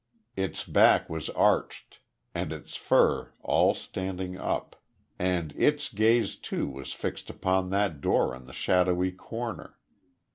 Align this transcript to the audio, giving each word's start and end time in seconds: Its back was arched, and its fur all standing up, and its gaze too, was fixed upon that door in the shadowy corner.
Its 0.35 0.63
back 0.63 1.07
was 1.11 1.29
arched, 1.29 1.99
and 2.33 2.51
its 2.51 2.75
fur 2.75 3.33
all 3.43 3.75
standing 3.75 4.35
up, 4.35 4.75
and 5.19 5.53
its 5.55 5.89
gaze 5.93 6.35
too, 6.35 6.67
was 6.67 6.91
fixed 6.91 7.29
upon 7.29 7.69
that 7.69 8.01
door 8.01 8.33
in 8.33 8.45
the 8.45 8.51
shadowy 8.51 9.11
corner. 9.11 9.77